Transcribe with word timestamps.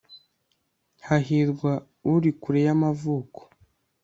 hahirwa, 1.07 1.71
uri 2.13 2.31
kure 2.41 2.59
y'amavuko 2.67 3.39